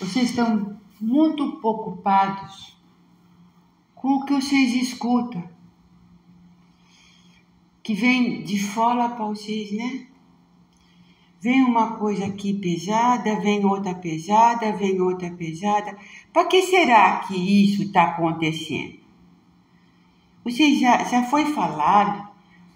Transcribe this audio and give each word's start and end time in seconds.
Vocês 0.00 0.30
estão 0.30 0.80
muito 0.98 1.58
preocupados 1.58 2.74
com 3.94 4.14
o 4.14 4.24
que 4.24 4.32
vocês 4.32 4.74
escutam, 4.74 5.46
que 7.82 7.92
vem 7.92 8.42
de 8.42 8.58
fora 8.58 9.10
para 9.10 9.26
vocês, 9.26 9.70
né? 9.72 10.06
Vem 11.38 11.62
uma 11.62 11.98
coisa 11.98 12.24
aqui 12.24 12.54
pesada, 12.54 13.40
vem 13.40 13.62
outra 13.66 13.94
pesada, 13.94 14.72
vem 14.72 14.98
outra 15.02 15.30
pesada. 15.32 15.94
Para 16.32 16.46
que 16.46 16.62
será 16.62 17.18
que 17.18 17.34
isso 17.34 17.82
está 17.82 18.04
acontecendo? 18.04 18.98
Vocês 20.42 20.80
já, 20.80 21.04
já 21.04 21.24
foi 21.24 21.44
falado, 21.52 22.26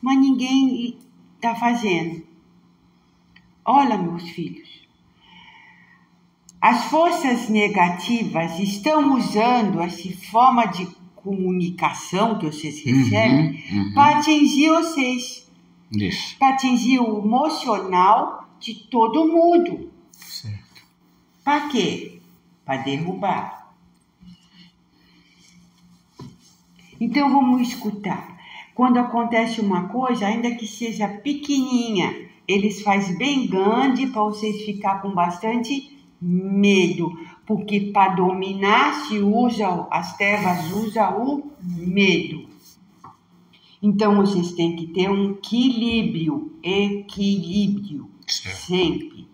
mas 0.03 0.19
ninguém 0.19 0.99
está 1.37 1.55
fazendo. 1.55 2.23
Olha, 3.65 3.97
meus 3.97 4.29
filhos, 4.29 4.84
as 6.65 6.87
forças 6.87 7.51
negativas 7.51 8.59
estão 8.59 9.19
usando 9.19 9.83
essa 9.83 10.11
forma 10.31 10.65
de 10.65 10.87
comunicação 11.15 12.39
que 12.39 12.47
vocês 12.47 12.83
Uhum, 12.87 13.03
recebem 13.03 13.65
uhum. 13.71 13.93
para 13.93 14.17
atingir 14.17 14.71
vocês, 14.71 15.47
Isso. 15.93 16.39
para 16.39 16.55
atingir 16.55 17.01
o 17.01 17.19
emocional 17.19 18.49
de 18.59 18.77
todo 18.89 19.29
mundo. 19.29 19.93
Certo. 20.13 20.87
Para 21.45 21.69
quê? 21.69 22.23
Para 22.65 22.79
derrubar. 22.79 23.75
Então 26.99 27.31
vamos 27.31 27.69
escutar. 27.69 28.39
Quando 28.75 28.97
acontece 28.97 29.61
uma 29.61 29.89
coisa, 29.89 30.29
ainda 30.29 30.51
que 30.53 30.67
seja 30.67 31.09
pequenininha, 31.09 32.27
eles 32.49 32.81
faz 32.81 33.15
bem 33.19 33.47
grande 33.47 34.07
para 34.07 34.23
vocês 34.23 34.65
ficar 34.65 35.03
com 35.03 35.11
bastante 35.11 35.94
medo, 36.27 37.13
porque 37.47 37.93
para 37.93 38.15
dominar 38.15 38.95
se 39.07 39.19
usa 39.19 39.87
as 39.91 40.17
trevas 40.17 40.73
usa 40.73 41.11
o 41.11 41.51
medo. 41.61 42.49
Então 43.83 44.17
vocês 44.17 44.53
têm 44.53 44.75
que 44.75 44.87
ter 44.87 45.11
um 45.11 45.33
equilíbrio, 45.33 46.59
equilíbrio 46.63 48.09
sempre. 48.27 49.29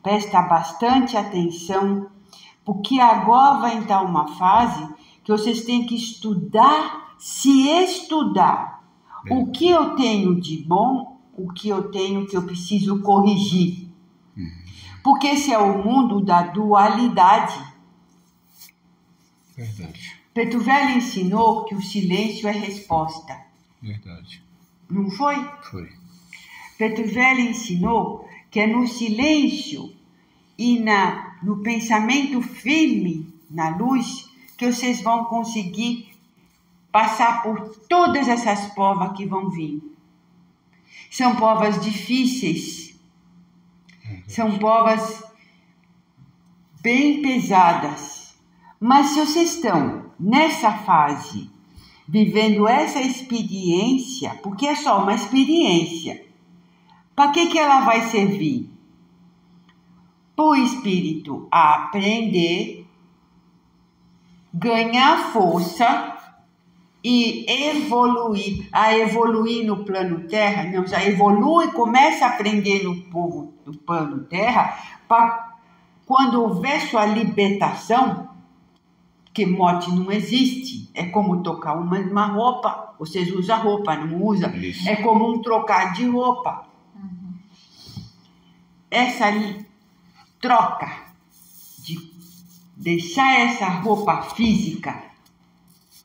Presta 0.00 0.40
bastante 0.42 1.16
atenção, 1.16 2.06
porque 2.64 3.00
agora 3.00 3.58
vai 3.58 3.76
entrar 3.76 4.02
uma 4.02 4.28
fase 4.36 4.88
que 5.24 5.32
vocês 5.32 5.64
têm 5.64 5.84
que 5.84 5.96
estudar, 5.96 7.16
se 7.18 7.68
estudar. 7.68 8.84
O 9.28 9.50
que 9.50 9.68
eu 9.68 9.96
tenho 9.96 10.40
de 10.40 10.58
bom, 10.58 11.18
o 11.36 11.52
que 11.52 11.68
eu 11.68 11.90
tenho 11.90 12.26
que 12.26 12.36
eu 12.36 12.42
preciso 12.42 13.02
corrigir. 13.02 13.79
Porque 15.02 15.28
esse 15.28 15.52
é 15.52 15.58
o 15.58 15.82
mundo 15.82 16.20
da 16.20 16.42
dualidade. 16.42 17.58
Verdade. 19.56 20.20
Petuvelli 20.32 20.98
ensinou 20.98 21.64
que 21.64 21.74
o 21.74 21.82
silêncio 21.82 22.48
é 22.48 22.52
resposta. 22.52 23.38
Verdade. 23.82 24.42
Não 24.88 25.10
foi? 25.10 25.36
Foi. 25.70 25.90
Petuvelli 26.78 27.50
ensinou 27.50 28.28
que 28.50 28.60
é 28.60 28.66
no 28.66 28.86
silêncio 28.86 29.94
e 30.58 30.78
na, 30.78 31.38
no 31.42 31.62
pensamento 31.62 32.42
firme, 32.42 33.32
na 33.50 33.76
luz, 33.76 34.28
que 34.56 34.70
vocês 34.70 35.00
vão 35.00 35.24
conseguir 35.24 36.10
passar 36.92 37.42
por 37.42 37.76
todas 37.88 38.28
essas 38.28 38.72
provas 38.74 39.16
que 39.16 39.24
vão 39.24 39.48
vir. 39.48 39.80
São 41.10 41.36
provas 41.36 41.80
difíceis, 41.80 42.89
são 44.30 44.58
provas 44.58 45.24
bem 46.80 47.20
pesadas. 47.20 48.38
Mas 48.78 49.08
se 49.08 49.20
vocês 49.26 49.56
estão 49.56 50.12
nessa 50.18 50.72
fase, 50.72 51.50
vivendo 52.08 52.68
essa 52.68 53.00
experiência, 53.00 54.38
porque 54.42 54.66
é 54.66 54.76
só 54.76 55.02
uma 55.02 55.14
experiência, 55.14 56.24
para 57.14 57.32
que, 57.32 57.46
que 57.46 57.58
ela 57.58 57.80
vai 57.80 58.02
servir? 58.08 58.70
Para 60.36 60.44
o 60.44 60.54
espírito 60.54 61.48
aprender, 61.50 62.86
ganhar 64.54 65.32
força 65.32 66.16
e 67.02 67.44
evoluir. 67.48 68.68
A 68.70 68.96
evoluir 68.96 69.66
no 69.66 69.84
plano 69.84 70.28
terra, 70.28 70.64
não, 70.70 70.86
já 70.86 71.04
evolui, 71.04 71.68
começa 71.72 72.26
a 72.26 72.28
aprender 72.28 72.84
no 72.84 73.02
povo 73.10 73.54
do 73.70 73.78
plano 73.78 74.24
terra, 74.24 74.78
para 75.08 75.54
quando 76.06 76.42
houver 76.42 76.80
sua 76.80 77.06
libertação, 77.06 78.28
que 79.32 79.46
morte 79.46 79.90
não 79.90 80.10
existe, 80.10 80.90
é 80.92 81.04
como 81.06 81.42
tocar 81.42 81.74
uma, 81.74 81.98
uma 81.98 82.26
roupa, 82.26 82.94
vocês 82.98 83.32
usam 83.32 83.62
roupa, 83.62 83.96
não 83.96 84.22
usam? 84.22 84.54
Isso. 84.56 84.88
É 84.88 84.96
como 84.96 85.32
um 85.32 85.40
trocar 85.40 85.92
de 85.92 86.06
roupa. 86.06 86.66
Essa 88.90 89.26
ali, 89.26 89.64
troca 90.40 90.90
de 91.78 92.12
deixar 92.76 93.38
essa 93.40 93.68
roupa 93.68 94.22
física 94.22 95.10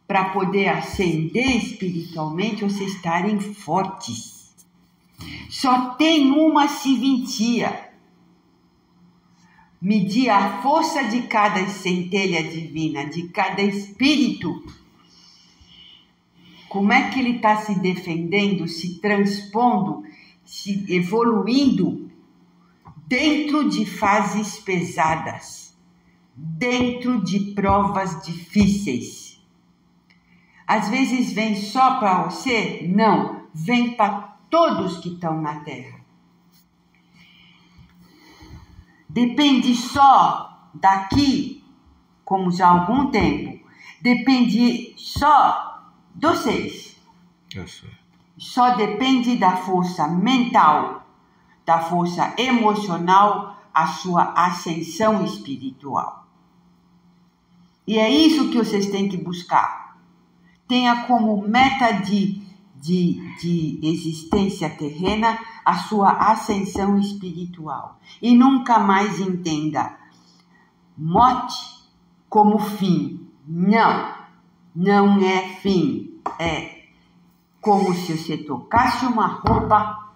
para 0.08 0.26
poder 0.26 0.68
ascender 0.68 1.58
espiritualmente, 1.58 2.64
vocês 2.64 2.94
estarem 2.94 3.40
fortes. 3.40 4.35
Só 5.50 5.92
tem 5.96 6.32
uma 6.32 6.68
serventia. 6.68 7.90
Medir 9.82 10.30
a 10.30 10.62
força 10.62 11.04
de 11.04 11.24
cada 11.24 11.68
centelha 11.68 12.44
divina, 12.44 13.06
de 13.06 13.30
cada 13.30 13.62
espírito. 13.62 14.64
Como 16.70 16.92
é 16.92 17.10
que 17.10 17.20
ele 17.20 17.38
está 17.38 17.58
se 17.58 17.80
defendendo, 17.80 18.68
se 18.68 19.00
transpondo, 19.00 20.04
se 20.44 20.86
evoluindo 20.94 22.12
dentro 23.08 23.70
de 23.70 23.86
fases 23.86 24.58
pesadas, 24.58 25.78
dentro 26.36 27.24
de 27.24 27.54
provas 27.54 28.24
difíceis. 28.24 29.40
Às 30.68 30.90
vezes 30.90 31.32
vem 31.32 31.56
só 31.56 32.00
para 32.00 32.24
você? 32.24 32.88
Não, 32.92 33.44
vem 33.54 33.92
para 33.92 34.35
todos 34.56 35.00
que 35.00 35.10
estão 35.10 35.42
na 35.42 35.60
Terra. 35.66 36.00
Depende 39.10 39.76
só 39.76 40.70
daqui, 40.74 41.62
como 42.24 42.50
já 42.50 42.68
há 42.68 42.80
algum 42.80 43.12
tempo, 43.12 43.68
depende 44.00 44.96
só 44.96 45.92
de 46.16 46.26
vocês. 46.26 46.98
Eu 47.54 47.68
sei. 47.68 47.92
Só 48.38 48.76
depende 48.78 49.36
da 49.36 49.58
força 49.58 50.08
mental, 50.08 51.06
da 51.66 51.80
força 51.80 52.34
emocional, 52.38 53.58
a 53.74 53.88
sua 53.88 54.32
ascensão 54.38 55.26
espiritual. 55.26 56.30
E 57.86 57.98
é 57.98 58.10
isso 58.10 58.50
que 58.52 58.58
vocês 58.58 58.90
têm 58.90 59.10
que 59.10 59.18
buscar. 59.18 59.98
Tenha 60.66 61.08
como 61.08 61.46
meta 61.46 61.92
de, 61.92 62.42
de, 62.82 63.36
de 63.40 63.80
existência 63.82 64.70
terrena 64.70 65.40
a 65.64 65.76
sua 65.76 66.12
ascensão 66.12 67.00
espiritual. 67.00 68.00
E 68.22 68.36
nunca 68.36 68.80
mais 68.80 69.20
entenda 69.20 69.98
morte 70.98 71.56
como 72.30 72.60
fim. 72.60 73.28
Não, 73.48 74.14
não 74.76 75.20
é 75.22 75.48
fim. 75.56 76.20
É 76.40 76.84
como 77.62 77.94
se 77.94 78.18
você 78.18 78.38
tocasse 78.38 79.06
uma 79.06 79.28
roupa 79.28 80.12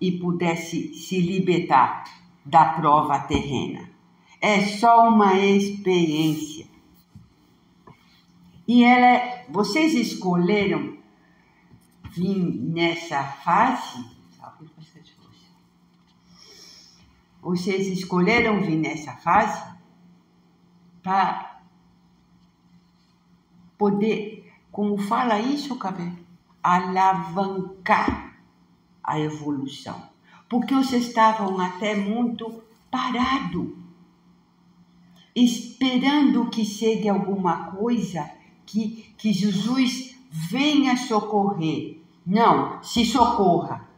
e 0.00 0.12
pudesse 0.12 0.94
se 0.94 1.20
libertar 1.20 2.04
da 2.44 2.64
prova 2.64 3.18
terrena. 3.20 3.88
É 4.40 4.60
só 4.62 5.08
uma 5.08 5.34
experiência. 5.34 6.66
E 8.66 8.82
ela, 8.82 9.06
é- 9.06 9.46
vocês 9.48 9.94
escolheram 9.94 10.96
vir 12.16 12.38
nessa 12.38 13.22
fase? 13.22 14.04
Vocês 17.42 17.86
escolheram 17.86 18.60
vir 18.60 18.76
nessa 18.76 19.12
fase 19.12 19.62
para 21.02 21.60
poder, 23.78 24.52
como 24.72 24.98
fala 24.98 25.38
isso, 25.38 25.76
cabelo? 25.76 26.18
Alavancar 26.60 28.36
a 29.04 29.20
evolução. 29.20 30.10
Porque 30.48 30.74
vocês 30.74 31.06
estavam 31.06 31.60
até 31.60 31.94
muito 31.94 32.64
parado, 32.90 33.78
esperando 35.34 36.50
que 36.50 36.64
chegue 36.64 37.08
alguma 37.08 37.70
coisa 37.72 38.28
que, 38.64 39.14
que 39.16 39.32
Jesus 39.32 40.16
venha 40.30 40.96
socorrer. 40.96 41.95
Não, 42.26 42.82
se 42.82 43.04
socorra. 43.04 43.88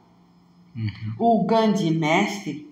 O 1.19 1.45
grande 1.47 1.91
mestre 1.91 2.71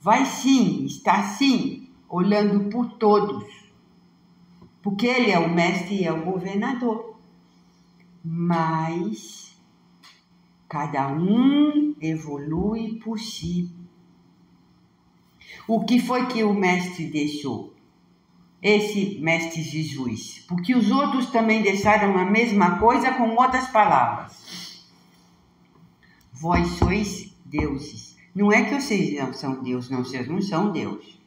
vai 0.00 0.24
sim, 0.24 0.86
está 0.86 1.22
sim 1.22 1.88
olhando 2.08 2.70
por 2.70 2.92
todos, 2.94 3.44
porque 4.82 5.06
ele 5.06 5.30
é 5.30 5.38
o 5.38 5.54
mestre 5.54 5.96
e 5.96 6.04
é 6.04 6.12
o 6.12 6.24
governador. 6.24 7.14
Mas 8.24 9.54
cada 10.68 11.08
um 11.08 11.94
evolui 12.00 12.98
por 12.98 13.18
si. 13.18 13.70
O 15.68 15.84
que 15.84 16.00
foi 16.00 16.26
que 16.26 16.42
o 16.42 16.54
mestre 16.54 17.06
deixou? 17.06 17.74
Esse 18.62 19.18
mestre 19.20 19.62
Jesus, 19.62 20.44
porque 20.48 20.74
os 20.74 20.90
outros 20.90 21.26
também 21.30 21.62
deixaram 21.62 22.18
a 22.18 22.24
mesma 22.24 22.78
coisa 22.78 23.12
com 23.12 23.34
outras 23.36 23.68
palavras. 23.68 24.59
Vós 26.40 26.66
sois 26.78 27.30
deuses. 27.44 28.16
Não 28.34 28.50
é 28.50 28.64
que 28.64 28.80
vocês 28.80 29.14
não 29.14 29.30
são 29.34 29.62
Deus, 29.62 29.90
não, 29.90 30.02
vocês 30.02 30.26
não 30.26 30.40
são 30.40 30.72
Deus. 30.72 31.20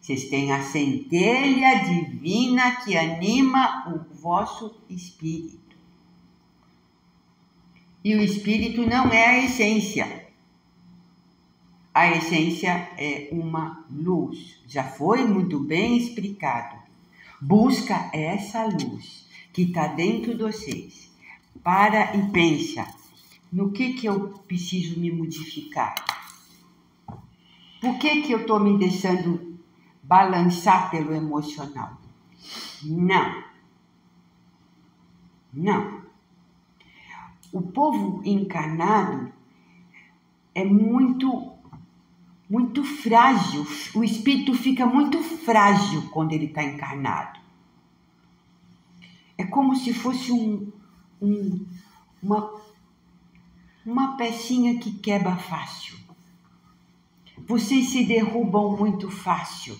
Vocês 0.00 0.28
têm 0.28 0.50
a 0.50 0.60
centelha 0.60 1.84
divina 1.84 2.82
que 2.82 2.96
anima 2.96 3.94
o 3.94 4.16
vosso 4.16 4.74
espírito. 4.90 5.76
E 8.02 8.12
o 8.16 8.20
espírito 8.20 8.84
não 8.84 9.06
é 9.06 9.24
a 9.24 9.44
essência. 9.44 10.26
A 11.94 12.10
essência 12.10 12.90
é 12.98 13.28
uma 13.30 13.86
luz. 13.88 14.60
Já 14.66 14.82
foi 14.82 15.24
muito 15.24 15.60
bem 15.60 15.96
explicado. 15.96 16.76
Busca 17.40 18.10
essa 18.12 18.64
luz 18.64 19.28
que 19.52 19.62
está 19.62 19.86
dentro 19.86 20.36
de 20.36 20.42
vocês. 20.42 21.08
Para 21.62 22.16
e 22.16 22.30
pensa 22.32 22.84
no 23.54 23.70
que, 23.70 23.94
que 23.94 24.06
eu 24.06 24.30
preciso 24.48 24.98
me 24.98 25.10
modificar. 25.10 25.94
Por 27.80 27.98
que, 27.98 28.22
que 28.22 28.32
eu 28.32 28.40
estou 28.40 28.58
me 28.58 28.76
deixando 28.76 29.54
balançar 30.06 30.90
pelo 30.90 31.14
emocional. 31.14 31.98
Não. 32.82 33.44
Não. 35.52 36.02
O 37.52 37.62
povo 37.62 38.20
encarnado 38.24 39.32
é 40.54 40.64
muito 40.64 41.52
muito 42.50 42.84
frágil. 42.84 43.66
O 43.94 44.04
espírito 44.04 44.54
fica 44.54 44.84
muito 44.84 45.18
frágil 45.22 46.08
quando 46.10 46.32
ele 46.32 46.46
está 46.46 46.62
encarnado. 46.62 47.40
É 49.38 49.44
como 49.44 49.74
se 49.74 49.92
fosse 49.94 50.30
um, 50.30 50.70
um, 51.20 51.66
uma, 52.22 52.52
uma 53.84 54.16
pecinha 54.16 54.78
que 54.78 54.92
quebra 54.92 55.36
fácil. 55.36 55.96
Vocês 57.46 57.90
se 57.90 58.04
derrubam 58.04 58.76
muito 58.76 59.10
fácil. 59.10 59.78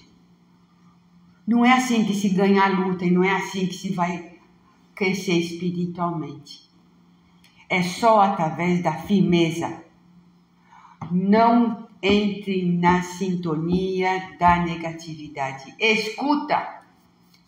Não 1.47 1.65
é 1.65 1.73
assim 1.73 2.05
que 2.05 2.15
se 2.15 2.29
ganha 2.29 2.65
a 2.65 2.69
luta 2.69 3.05
e 3.05 3.11
não 3.11 3.25
é 3.25 3.31
assim 3.31 3.67
que 3.67 3.75
se 3.75 3.93
vai 3.93 4.39
crescer 4.95 5.35
espiritualmente. 5.35 6.71
É 7.69 7.83
só 7.83 8.21
através 8.21 8.83
da 8.83 8.93
firmeza. 8.93 9.83
Não 11.11 11.89
entre 12.03 12.71
na 12.71 13.03
sintonia 13.03 14.37
da 14.39 14.57
negatividade. 14.57 15.75
Escuta, 15.79 16.83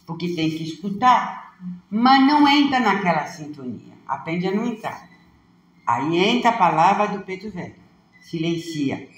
porque 0.06 0.34
tem 0.34 0.50
que 0.50 0.62
escutar, 0.62 1.54
mas 1.90 2.26
não 2.26 2.48
entra 2.48 2.80
naquela 2.80 3.26
sintonia. 3.26 3.94
Aprende 4.06 4.48
a 4.48 4.54
não 4.54 4.66
entrar. 4.66 5.15
Aí 5.86 6.18
entra 6.18 6.50
a 6.50 6.58
palavra 6.58 7.06
do 7.06 7.24
Pedro 7.24 7.50
Velho. 7.50 7.76
Silencia. 8.20 9.08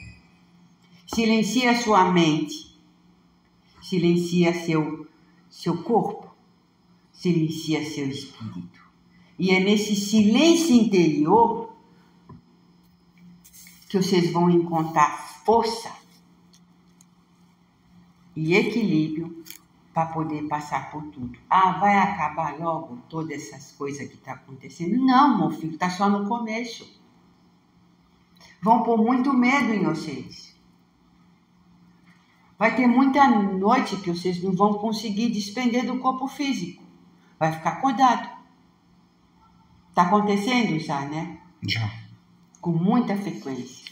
Silencia 1.06 1.81
sua 1.81 2.05
mente 2.12 2.69
silencia 3.88 4.53
seu, 4.65 5.06
seu 5.49 5.82
corpo, 5.82 6.35
silencia 7.11 7.82
seu 7.88 8.06
espírito. 8.06 8.87
E 9.38 9.50
é 9.50 9.61
nesse 9.61 9.97
silêncio 9.97 10.75
interior 10.75 11.73
que 13.88 13.97
vocês 13.97 14.31
vão 14.31 14.50
encontrar 14.50 15.43
força 15.44 15.91
e 18.37 18.55
equilíbrio 18.55 19.43
para 19.99 20.06
poder 20.06 20.47
passar 20.47 20.93
por 20.93 21.03
tudo. 21.06 21.37
Ah, 21.50 21.73
vai 21.73 21.99
acabar 21.99 22.56
logo 22.56 22.99
todas 23.09 23.33
essas 23.33 23.73
coisas 23.73 24.06
que 24.06 24.15
estão 24.15 24.33
tá 24.33 24.41
acontecendo? 24.41 24.97
Não, 24.97 25.37
meu 25.37 25.50
filho, 25.50 25.73
está 25.73 25.91
só 25.91 26.09
no 26.09 26.29
começo. 26.29 26.89
Vão 28.62 28.85
pôr 28.85 28.97
muito 28.97 29.33
medo 29.33 29.75
em 29.75 29.83
vocês. 29.83 30.56
Vai 32.56 32.77
ter 32.77 32.87
muita 32.87 33.29
noite 33.29 33.97
que 33.97 34.12
vocês 34.12 34.41
não 34.41 34.53
vão 34.53 34.75
conseguir 34.75 35.31
despender 35.31 35.85
do 35.85 35.99
corpo 35.99 36.29
físico. 36.29 36.85
Vai 37.37 37.50
ficar 37.50 37.71
acordado. 37.71 38.31
Está 39.89 40.03
acontecendo 40.03 40.79
já, 40.79 41.00
né? 41.06 41.41
Já. 41.67 41.91
Com 42.61 42.71
muita 42.71 43.17
frequência. 43.17 43.85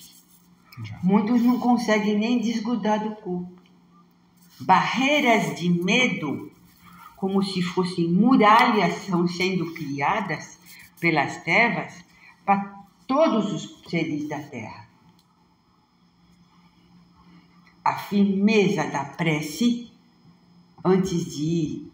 Já. 0.85 1.01
Muitos 1.03 1.43
não 1.43 1.59
conseguem 1.59 2.17
nem 2.17 2.39
desgrudar 2.39 3.03
do 3.03 3.17
corpo. 3.17 3.56
Barreiras 4.61 5.59
de 5.59 5.69
medo, 5.69 6.51
como 7.17 7.43
se 7.43 7.63
fossem 7.63 8.09
muralhas, 8.09 9.03
estão 9.03 9.27
sendo 9.29 9.73
criadas 9.75 10.59
pelas 11.01 11.43
trevas 11.45 12.05
para 12.45 12.75
todos 13.07 13.53
os 13.53 13.89
seres 13.89 14.29
da 14.29 14.39
Terra 14.39 14.87
a 17.87 17.95
firmeza 17.95 18.83
da 18.91 19.05
prece 19.05 19.93
antes 20.85 21.25
de 21.25 21.45
ir 21.45 21.93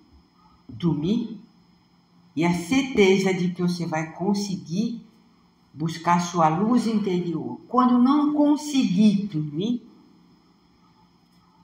dormir 0.66 1.38
e 2.34 2.46
a 2.46 2.54
certeza 2.54 3.34
de 3.34 3.50
que 3.50 3.60
você 3.60 3.84
vai 3.84 4.10
conseguir 4.12 5.02
buscar 5.74 6.18
sua 6.18 6.48
luz 6.48 6.86
interior. 6.86 7.60
Quando 7.68 7.98
não 7.98 8.32
conseguir 8.32 9.26
dormir, 9.26 9.86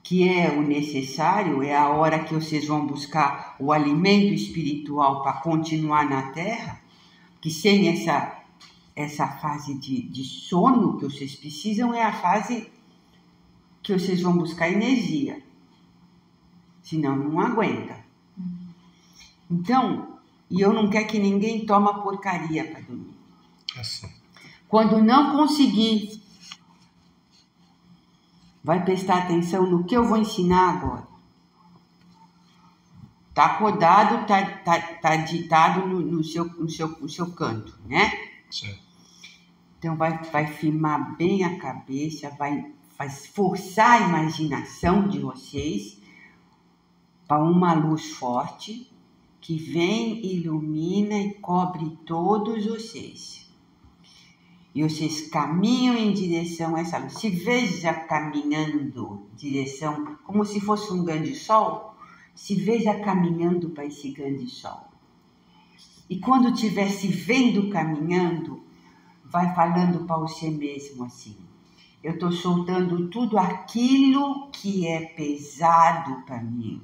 que 0.09 0.27
é 0.27 0.49
o 0.49 0.63
necessário, 0.63 1.61
é 1.61 1.77
a 1.77 1.89
hora 1.89 2.23
que 2.23 2.33
vocês 2.33 2.65
vão 2.65 2.83
buscar 2.83 3.55
o 3.59 3.71
alimento 3.71 4.33
espiritual 4.33 5.21
para 5.21 5.33
continuar 5.33 6.09
na 6.09 6.31
Terra, 6.31 6.81
que 7.39 7.51
sem 7.51 7.87
essa, 7.89 8.41
essa 8.95 9.27
fase 9.27 9.75
de, 9.75 10.01
de 10.01 10.23
sono 10.23 10.97
que 10.97 11.03
vocês 11.03 11.35
precisam, 11.35 11.93
é 11.93 12.01
a 12.01 12.11
fase 12.11 12.71
que 13.83 13.93
vocês 13.93 14.19
vão 14.23 14.35
buscar 14.35 14.71
energia. 14.71 15.43
Senão 16.81 17.15
não 17.15 17.39
aguenta. 17.39 17.95
Então, 19.47 20.17
e 20.49 20.59
eu 20.59 20.73
não 20.73 20.89
quero 20.89 21.05
que 21.05 21.19
ninguém 21.19 21.67
toma 21.67 22.01
porcaria 22.01 22.65
para 22.65 22.81
dormir. 22.81 23.13
Assim. 23.77 24.09
Quando 24.67 25.03
não 25.03 25.37
conseguir, 25.37 26.19
vai 28.63 28.83
prestar 28.83 29.19
atenção 29.19 29.69
no 29.69 29.83
que 29.83 29.95
eu 29.95 30.07
vou 30.07 30.17
ensinar 30.17 30.77
agora. 30.77 31.07
Tá 33.33 33.45
acordado, 33.45 34.25
tá, 34.27 34.45
tá, 34.45 34.79
tá 34.79 35.15
ditado 35.17 35.87
no, 35.87 35.99
no, 35.99 36.23
seu, 36.23 36.45
no, 36.45 36.69
seu, 36.69 36.89
no 36.99 37.07
seu 37.07 37.31
canto, 37.31 37.77
né? 37.85 38.11
Certo. 38.49 38.89
Então 39.77 39.95
vai, 39.95 40.21
vai 40.23 40.45
firmar 40.47 41.15
bem 41.15 41.45
a 41.45 41.57
cabeça, 41.57 42.29
vai 42.37 42.73
faz 42.99 43.27
forçar 43.27 44.01
a 44.01 44.05
imaginação 44.09 45.07
de 45.07 45.19
vocês 45.19 46.01
para 47.25 47.41
uma 47.41 47.73
luz 47.73 48.11
forte 48.11 48.91
que 49.39 49.57
vem, 49.57 50.25
ilumina 50.25 51.15
e 51.17 51.33
cobre 51.35 51.97
todos 52.05 52.65
vocês. 52.65 53.48
E 54.73 54.83
vocês 54.83 55.27
caminham 55.29 55.95
em 55.95 56.13
direção 56.13 56.75
a 56.75 56.81
essa 56.81 56.97
luz. 56.99 57.13
Se 57.13 57.29
veja 57.29 57.93
caminhando 57.93 59.27
direção, 59.35 60.17
como 60.23 60.45
se 60.45 60.59
fosse 60.59 60.91
um 60.93 61.03
grande 61.03 61.35
sol, 61.35 61.95
se 62.35 62.55
veja 62.55 62.93
caminhando 62.99 63.69
para 63.71 63.85
esse 63.85 64.11
grande 64.11 64.49
sol. 64.49 64.87
E 66.09 66.19
quando 66.19 66.49
estiver 66.49 66.89
se 66.89 67.07
vendo 67.07 67.69
caminhando, 67.69 68.63
vai 69.23 69.53
falando 69.53 70.05
para 70.05 70.17
você 70.17 70.49
mesmo 70.49 71.03
assim 71.03 71.49
eu 72.01 72.13
estou 72.13 72.31
soltando 72.31 73.09
tudo 73.09 73.37
aquilo 73.37 74.49
que 74.51 74.87
é 74.87 75.01
pesado 75.01 76.23
para 76.25 76.41
mim. 76.41 76.81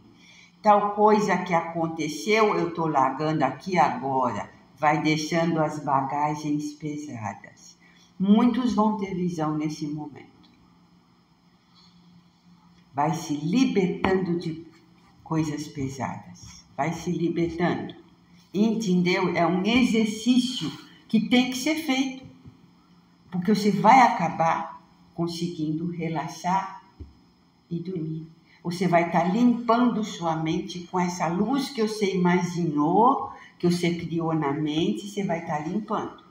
Tal 0.62 0.94
coisa 0.94 1.38
que 1.38 1.54
aconteceu, 1.54 2.56
eu 2.56 2.70
estou 2.70 2.88
largando 2.88 3.44
aqui 3.44 3.78
agora. 3.78 4.50
Vai 4.78 5.02
deixando 5.02 5.62
as 5.62 5.80
bagagens 5.80 6.74
pesadas. 6.74 7.55
Muitos 8.20 8.74
vão 8.74 8.98
ter 8.98 9.14
visão 9.14 9.58
nesse 9.58 9.86
momento. 9.88 10.50
Vai 12.94 13.14
se 13.14 13.34
libertando 13.36 14.40
de 14.40 14.66
coisas 15.24 15.68
pesadas. 15.68 16.64
Vai 16.78 16.94
se 16.94 17.12
libertando. 17.12 17.94
Entendeu? 18.54 19.36
É 19.36 19.46
um 19.46 19.64
exercício 19.66 20.72
que 21.10 21.28
tem 21.28 21.50
que 21.50 21.58
ser 21.58 21.76
feito. 21.76 22.26
Porque 23.30 23.54
você 23.54 23.70
vai 23.70 24.00
acabar 24.00 24.82
conseguindo 25.14 25.92
relaxar 25.92 26.82
e 27.70 27.80
dormir. 27.80 28.28
você 28.64 28.88
vai 28.88 29.08
estar 29.08 29.24
limpando 29.32 30.04
sua 30.04 30.36
mente 30.36 30.88
com 30.88 31.00
essa 31.00 31.28
luz 31.28 31.70
que 31.70 31.82
você 31.82 32.16
imaginou, 32.16 33.32
que 33.60 33.70
você 33.70 33.94
criou 33.94 34.34
na 34.34 34.52
mente, 34.54 35.08
você 35.08 35.24
vai 35.24 35.42
estar 35.42 35.60
limpando. 35.68 36.25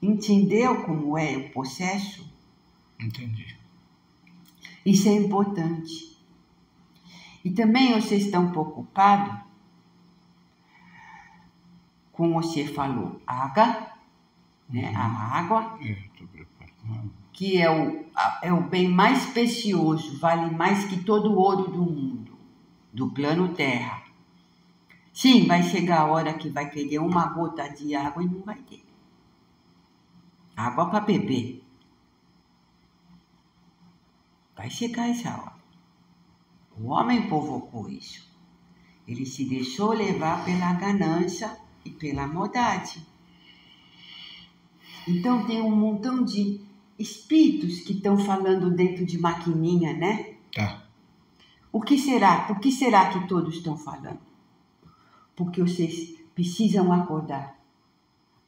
Entendeu 0.00 0.84
como 0.84 1.18
é 1.18 1.36
o 1.36 1.50
processo? 1.50 2.28
Entendi. 3.00 3.58
Isso 4.84 5.08
é 5.08 5.12
importante. 5.12 6.16
E 7.44 7.50
também 7.50 7.92
vocês 7.94 8.24
estão 8.24 8.50
preocupados 8.50 9.48
com 12.12 12.32
você 12.32 12.66
falou 12.66 13.22
água, 13.24 13.92
né? 14.68 14.92
A 14.94 15.38
água, 15.38 15.78
É, 15.80 15.96
que 17.32 17.62
é 17.62 17.70
o, 17.70 18.04
é 18.42 18.52
o 18.52 18.62
bem 18.62 18.88
mais 18.88 19.26
precioso, 19.26 20.18
vale 20.18 20.50
mais 20.54 20.84
que 20.86 21.04
todo 21.04 21.30
o 21.30 21.38
ouro 21.38 21.70
do 21.70 21.82
mundo, 21.82 22.36
do 22.92 23.08
plano 23.10 23.54
Terra. 23.54 24.02
Sim, 25.12 25.46
vai 25.46 25.62
chegar 25.62 26.00
a 26.00 26.06
hora 26.06 26.34
que 26.34 26.48
vai 26.48 26.68
querer 26.68 26.98
uma 26.98 27.26
gota 27.26 27.68
de 27.68 27.94
água 27.94 28.22
e 28.22 28.26
não 28.26 28.40
vai 28.42 28.56
ter. 28.56 28.87
Água 30.58 30.90
para 30.90 30.98
beber. 31.02 31.62
Vai 34.56 34.68
chegar 34.68 35.08
essa 35.08 35.30
hora. 35.30 35.54
O 36.76 36.88
homem 36.88 37.28
provocou 37.28 37.88
isso. 37.88 38.28
Ele 39.06 39.24
se 39.24 39.44
deixou 39.44 39.92
levar 39.92 40.44
pela 40.44 40.74
ganância 40.74 41.56
e 41.84 41.90
pela 41.90 42.26
maldade. 42.26 43.06
Então 45.06 45.46
tem 45.46 45.62
um 45.62 45.70
montão 45.70 46.24
de 46.24 46.60
espíritos 46.98 47.82
que 47.82 47.92
estão 47.92 48.18
falando 48.18 48.68
dentro 48.68 49.06
de 49.06 49.16
maquininha, 49.16 49.92
né? 49.92 50.34
Tá. 50.52 50.82
O 51.70 51.80
que 51.80 51.96
será? 51.96 52.46
Por 52.46 52.58
que 52.58 52.72
será 52.72 53.12
que 53.12 53.28
todos 53.28 53.54
estão 53.54 53.76
falando? 53.76 54.18
Porque 55.36 55.62
vocês 55.62 56.18
precisam 56.34 56.92
acordar. 56.92 57.56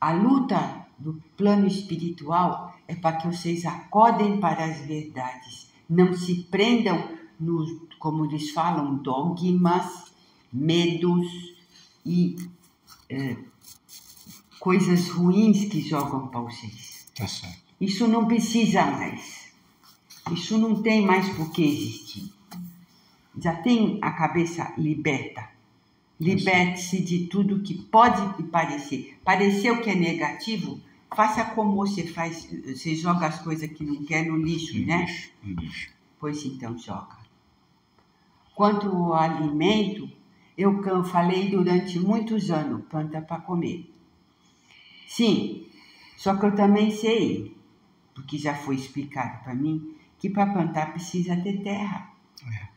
A 0.01 0.11
luta 0.11 0.80
do 1.01 1.21
plano 1.37 1.67
espiritual 1.67 2.77
é 2.87 2.95
para 2.95 3.17
que 3.17 3.27
vocês 3.27 3.65
acordem 3.65 4.39
para 4.39 4.67
as 4.67 4.79
verdades. 4.81 5.69
Não 5.89 6.13
se 6.13 6.45
prendam 6.45 7.17
nos, 7.39 7.71
como 7.99 8.27
eles 8.27 8.51
falam, 8.51 8.97
dogmas, 8.97 10.13
medos 10.53 11.27
e 12.05 12.37
eh, 13.09 13.37
coisas 14.59 15.09
ruins 15.09 15.65
que 15.65 15.81
jogam 15.81 16.29
para 16.29 16.41
vocês. 16.41 17.07
Tá 17.15 17.27
certo. 17.27 17.59
Isso 17.81 18.07
não 18.07 18.27
precisa 18.27 18.85
mais. 18.85 19.51
Isso 20.33 20.59
não 20.59 20.83
tem 20.83 21.05
mais 21.05 21.29
por 21.31 21.51
que 21.51 21.65
existir. 21.65 22.31
Já 23.39 23.57
tem 23.57 23.99
a 24.03 24.11
cabeça 24.11 24.75
liberta. 24.77 25.49
Liberte-se 26.21 27.01
de 27.03 27.27
tudo 27.27 27.63
que 27.63 27.75
pode 27.75 28.21
lhe 28.37 28.49
parecer. 28.49 29.19
Pareceu 29.25 29.81
que 29.81 29.89
é 29.89 29.95
negativo? 29.95 30.79
Faça 31.15 31.45
como 31.45 31.75
você 31.77 32.07
faz. 32.07 32.49
Você 32.65 32.95
joga 32.95 33.27
as 33.27 33.41
coisas 33.41 33.71
que 33.71 33.85
não 33.85 34.05
quer 34.05 34.25
no 34.27 34.37
lixo, 34.37 34.79
No 34.79 34.87
né? 34.87 35.01
lixo, 35.03 35.33
no 35.43 35.61
lixo. 35.61 35.91
Pois 36.19 36.45
então 36.45 36.79
joga. 36.79 37.19
Quanto 38.55 38.89
ao 38.89 39.15
alimento, 39.15 40.09
eu 40.57 41.05
falei 41.05 41.51
durante 41.51 41.99
muitos 41.99 42.51
anos, 42.51 42.85
planta 42.89 43.21
para 43.23 43.41
comer. 43.41 43.93
Sim, 45.09 45.67
só 46.17 46.37
que 46.37 46.47
eu 46.47 46.55
também 46.55 46.91
sei, 46.91 47.57
porque 48.15 48.37
já 48.39 48.55
foi 48.55 48.77
explicado 48.77 49.43
para 49.43 49.55
mim, 49.55 49.97
que 50.19 50.29
para 50.29 50.53
plantar 50.53 50.93
precisa 50.93 51.37
ter 51.37 51.63
terra. 51.63 52.13
É. 52.47 52.69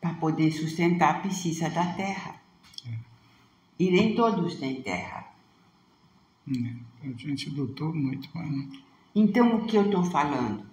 Para 0.00 0.14
poder 0.14 0.50
sustentar 0.50 1.22
precisa 1.22 1.70
da 1.70 1.94
terra. 1.94 2.40
E 3.78 3.90
nem 3.90 4.14
todos 4.14 4.56
têm 4.56 4.82
terra. 4.82 5.29
É. 6.50 7.08
A 7.08 7.12
gente 7.12 7.48
lutou 7.50 7.94
muito, 7.94 8.28
mas 8.34 8.50
não. 8.50 8.68
Então, 9.14 9.56
o 9.56 9.66
que 9.66 9.76
eu 9.76 9.86
estou 9.86 10.04
falando? 10.04 10.64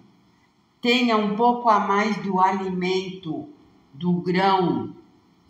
Tenha 0.80 1.16
um 1.16 1.36
pouco 1.36 1.68
a 1.68 1.80
mais 1.80 2.16
do 2.18 2.40
alimento, 2.40 3.48
do 3.92 4.12
grão, 4.20 4.94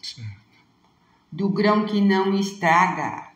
Certo. 0.02 0.58
do 1.30 1.48
grão 1.48 1.84
que 1.84 2.00
não 2.00 2.32
estraga. 2.34 3.28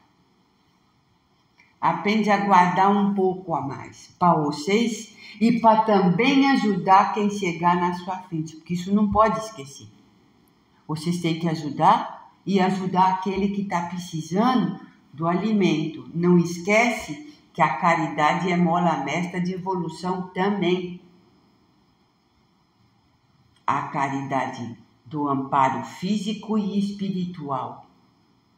Aprende 1.80 2.30
a 2.30 2.46
guardar 2.46 2.90
um 2.90 3.12
pouco 3.12 3.54
a 3.54 3.60
mais 3.60 4.14
para 4.18 4.34
vocês 4.40 5.16
e 5.40 5.60
para 5.60 5.82
também 5.82 6.48
ajudar 6.50 7.12
quem 7.12 7.28
chegar 7.28 7.76
na 7.76 7.92
sua 7.94 8.16
frente, 8.18 8.56
porque 8.56 8.74
isso 8.74 8.94
não 8.94 9.10
pode 9.10 9.38
esquecer. 9.38 9.88
Vocês 10.86 11.20
têm 11.20 11.38
que 11.38 11.48
ajudar 11.48 12.30
e 12.46 12.60
ajudar 12.60 13.14
aquele 13.14 13.48
que 13.48 13.62
está 13.62 13.82
precisando 13.86 14.80
do 15.12 15.26
alimento. 15.26 16.08
Não 16.14 16.38
esquece 16.38 17.36
que 17.52 17.60
a 17.60 17.76
caridade 17.76 18.50
é 18.50 18.56
mola 18.56 19.04
mestra 19.04 19.40
de 19.40 19.52
evolução 19.52 20.28
também. 20.28 21.00
A 23.66 23.82
caridade 23.88 24.76
do 25.04 25.28
amparo 25.28 25.84
físico 25.84 26.56
e 26.56 26.78
espiritual 26.78 27.86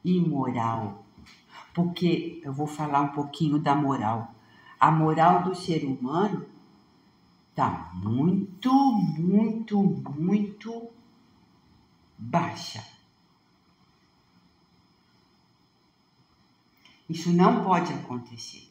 e 0.04 0.20
moral. 0.20 1.04
Porque 1.72 2.40
eu 2.44 2.52
vou 2.52 2.66
falar 2.66 3.00
um 3.00 3.08
pouquinho 3.08 3.58
da 3.58 3.74
moral. 3.74 4.32
A 4.78 4.90
moral 4.90 5.42
do 5.42 5.54
ser 5.54 5.84
humano 5.84 6.46
está 7.50 7.90
muito, 7.94 8.72
muito, 8.92 9.82
muito 10.16 10.88
baixa. 12.16 12.93
Isso 17.08 17.30
não 17.32 17.64
pode 17.64 17.92
acontecer. 17.92 18.68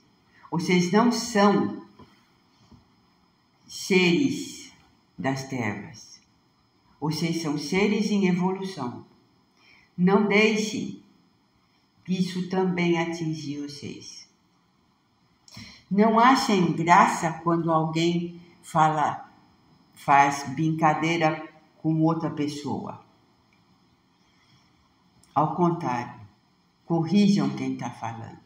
Vocês 0.49 0.91
não 0.91 1.11
são 1.11 1.85
seres 3.67 4.71
das 5.17 5.43
trevas. 5.43 6.21
Vocês 6.99 7.41
são 7.41 7.57
seres 7.57 8.09
em 8.09 8.27
evolução. 8.27 9.05
Não 9.97 10.27
deixem 10.27 11.03
que 12.05 12.13
isso 12.13 12.49
também 12.49 12.99
atingir 12.99 13.61
vocês. 13.61 14.27
Não 15.89 16.19
achem 16.19 16.73
graça 16.73 17.31
quando 17.43 17.71
alguém 17.71 18.41
fala, 18.63 19.29
faz 19.93 20.43
brincadeira 20.49 21.47
com 21.77 22.01
outra 22.01 22.29
pessoa. 22.31 23.03
Ao 25.35 25.55
contrário, 25.55 26.22
corrijam 26.93 27.49
quem 27.49 27.73
está 27.73 27.89
falando. 27.89 28.37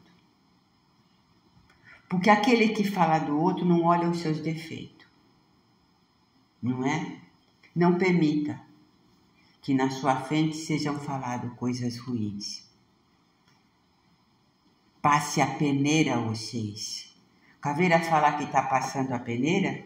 Porque 2.07 2.29
aquele 2.29 2.69
que 2.69 2.89
fala 2.89 3.19
do 3.19 3.37
outro 3.37 3.65
não 3.65 3.83
olha 3.83 4.09
os 4.09 4.19
seus 4.19 4.39
defeitos. 4.39 5.05
Não 6.63 6.85
é? 6.85 7.17
Não 7.75 7.97
permita 7.97 8.57
que 9.61 9.73
na 9.73 9.89
sua 9.89 10.15
frente 10.15 10.55
sejam 10.55 10.97
faladas 10.97 11.51
coisas 11.55 11.97
ruins. 11.97 12.65
Passe 15.01 15.41
a 15.41 15.47
peneira 15.47 16.17
vocês. 16.17 17.13
Caveira 17.59 17.99
falar 17.99 18.37
que 18.37 18.45
está 18.45 18.61
passando 18.61 19.11
a 19.11 19.19
peneira, 19.19 19.83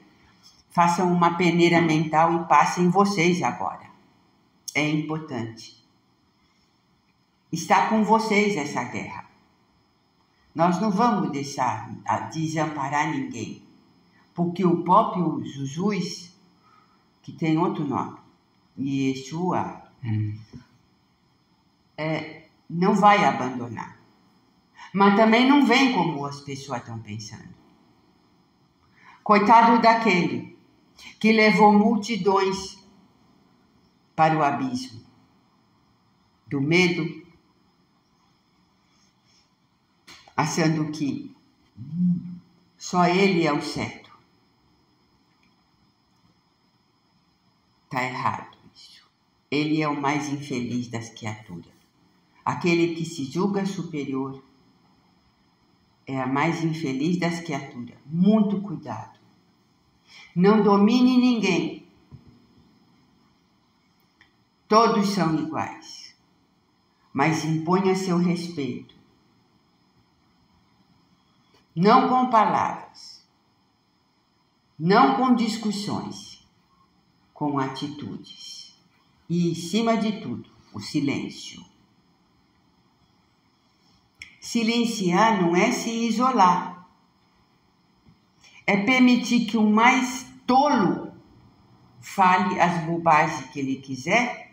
façam 0.69 1.11
uma 1.11 1.35
peneira 1.35 1.81
mental 1.81 2.35
e 2.35 2.47
passem 2.47 2.91
vocês 2.91 3.41
agora. 3.41 3.89
É 4.75 4.87
importante. 4.87 5.80
Está 7.51 7.89
com 7.89 8.03
vocês 8.03 8.55
essa 8.55 8.83
guerra. 8.85 9.29
Nós 10.53 10.79
não 10.81 10.91
vamos 10.91 11.31
deixar 11.31 11.89
desamparar 12.31 13.11
ninguém, 13.11 13.61
porque 14.33 14.65
o 14.65 14.83
próprio 14.83 15.43
Jesus, 15.43 16.33
que 17.21 17.31
tem 17.31 17.57
outro 17.57 17.85
nome, 17.85 18.17
Yeshua, 18.77 19.81
Hum. 20.03 20.35
é, 21.95 22.47
não 22.67 22.95
vai 22.95 23.23
abandonar. 23.23 23.99
Mas 24.93 25.15
também 25.15 25.47
não 25.47 25.63
vem 25.65 25.93
como 25.93 26.25
as 26.25 26.41
pessoas 26.41 26.79
estão 26.79 26.99
pensando. 26.99 27.53
Coitado 29.23 29.79
daquele 29.79 30.57
que 31.19 31.31
levou 31.31 31.71
multidões 31.71 32.79
para 34.15 34.35
o 34.37 34.43
abismo 34.43 35.01
do 36.47 36.59
medo, 36.59 37.25
achando 40.41 40.91
que 40.91 41.35
só 42.77 43.05
ele 43.05 43.45
é 43.45 43.53
o 43.53 43.61
certo. 43.61 44.11
Está 47.85 48.03
errado 48.03 48.57
isso. 48.75 49.03
Ele 49.49 49.81
é 49.81 49.87
o 49.87 49.99
mais 49.99 50.29
infeliz 50.29 50.87
das 50.87 51.09
criaturas. 51.09 51.71
Aquele 52.43 52.95
que 52.95 53.05
se 53.05 53.25
julga 53.25 53.65
superior 53.65 54.43
é 56.07 56.19
a 56.19 56.25
mais 56.25 56.63
infeliz 56.63 57.17
das 57.19 57.41
criaturas. 57.41 57.97
Muito 58.05 58.61
cuidado. 58.61 59.19
Não 60.35 60.63
domine 60.63 61.17
ninguém, 61.17 61.81
Todos 64.71 65.09
são 65.09 65.35
iguais, 65.35 66.15
mas 67.11 67.43
imponha 67.43 67.93
seu 67.93 68.17
respeito. 68.17 68.95
Não 71.75 72.09
com 72.09 72.29
palavras, 72.29 73.25
não 74.77 75.15
com 75.15 75.35
discussões, 75.35 76.45
com 77.33 77.57
atitudes. 77.57 78.75
E, 79.29 79.51
em 79.51 79.55
cima 79.55 79.95
de 79.95 80.21
tudo, 80.21 80.49
o 80.73 80.79
silêncio. 80.79 81.63
Silenciar 84.39 85.41
não 85.41 85.55
é 85.55 85.71
se 85.71 85.89
isolar, 85.89 86.87
é 88.67 88.77
permitir 88.77 89.45
que 89.45 89.57
o 89.57 89.69
mais 89.69 90.25
tolo 90.45 91.13
fale 92.01 92.59
as 92.59 92.83
bobagens 92.85 93.49
que 93.51 93.59
ele 93.59 93.75
quiser 93.77 94.51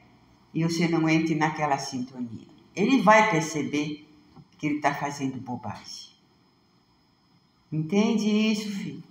e 0.55 0.63
você 0.63 0.87
não 0.87 1.09
entre 1.09 1.35
naquela 1.35 1.79
sintonia. 1.79 2.47
Ele 2.77 3.03
vai 3.03 3.31
perceber 3.31 4.09
que 4.57 4.67
ele 4.67 4.77
está 4.77 4.95
fazendo 4.95 5.41
bobagem. 5.41 6.08
Entende 7.71 8.27
isso, 8.27 8.71
filho? 8.71 9.03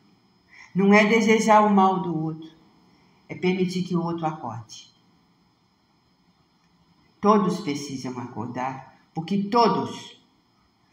Não 0.74 0.94
é 0.94 1.06
desejar 1.06 1.66
o 1.66 1.74
mal 1.74 2.02
do 2.02 2.24
outro, 2.24 2.50
é 3.30 3.36
permitir 3.36 3.84
que 3.84 3.96
o 3.96 4.04
outro 4.04 4.26
acorde. 4.26 4.94
Todos 7.22 7.62
precisam 7.62 8.18
acordar, 8.20 9.00
porque 9.14 9.44
todos, 9.44 10.22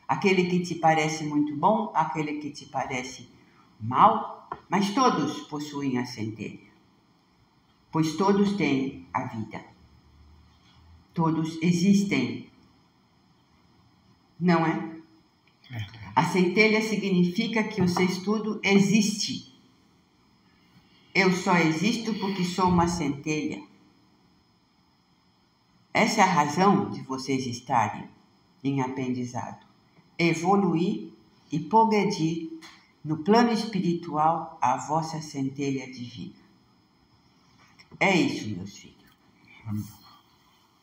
aquele 0.09 0.47
que 0.47 0.61
te 0.61 0.75
parece 0.75 1.25
muito 1.25 1.55
bom, 1.57 1.93
aquele 1.95 2.39
que 2.41 2.51
te 2.51 2.67
parece 2.67 3.29
mal, 3.81 4.49
mas 4.69 4.95
todos 4.95 5.41
possuem 5.49 5.99
a 5.99 6.07
centelha, 6.07 6.71
pois 7.93 8.17
todos 8.17 8.57
têm 8.57 9.07
a 9.13 9.25
vida. 9.25 9.63
Todos 11.13 11.59
existem, 11.63 12.51
não 14.41 14.67
é? 14.67 14.94
A 16.15 16.25
centelha 16.25 16.81
significa 16.81 17.65
que 17.65 17.83
o 17.83 17.89
seu 17.89 18.05
estudo 18.05 18.61
existe. 18.63 19.53
Eu 21.15 21.33
só 21.33 21.57
existo 21.57 22.15
porque 22.15 22.45
sou 22.45 22.69
uma 22.69 22.87
centelha. 22.87 23.63
Essa 25.93 26.21
é 26.21 26.25
a 26.25 26.33
razão 26.33 26.91
de 26.91 27.03
vocês 27.03 27.47
estarem 27.47 28.09
em 28.63 28.81
aprendizado. 28.81 29.65
Evoluir 30.19 31.13
e 31.51 31.59
progredir 31.59 32.51
no 33.05 33.19
plano 33.19 33.53
espiritual 33.53 34.59
a 34.61 34.77
vossa 34.77 35.21
centelha 35.21 35.87
divina. 35.93 36.35
É 38.01 38.15
isso, 38.17 38.49
meus 38.49 38.77
filhos. 38.77 38.95
Amém. 39.67 40.04